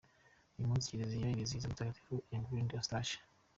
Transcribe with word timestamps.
Uyu 0.55 0.69
munsi 0.69 0.89
Kiliziya 0.89 1.27
irizihiza 1.33 1.69
mutagatifu 1.71 2.13
Ingrid, 2.35 2.69
Eustache. 2.77 3.15